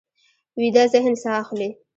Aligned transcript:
ویده 0.59 0.83
ذهن 0.93 1.13
ساه 1.23 1.37
اخلي 1.41 1.69